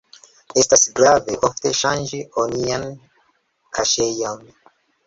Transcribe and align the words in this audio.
Estas 0.61 0.85
grave 0.99 1.35
ofte 1.49 1.75
ŝanĝi 1.81 2.23
onian 2.47 2.89
kaŝejon. 3.79 4.45